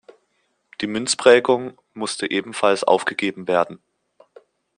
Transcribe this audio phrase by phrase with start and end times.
[0.81, 3.79] Die Münzprägung musste ebenfalls aufgegeben werden.